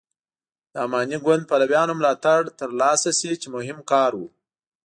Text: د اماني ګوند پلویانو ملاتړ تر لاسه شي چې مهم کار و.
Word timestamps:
د 0.71 0.73
اماني 0.85 1.17
ګوند 1.25 1.43
پلویانو 1.49 1.97
ملاتړ 1.99 2.39
تر 2.59 2.69
لاسه 2.81 3.09
شي 3.19 3.31
چې 3.41 3.47
مهم 3.55 3.79
کار 3.91 4.11
و. 4.19 4.21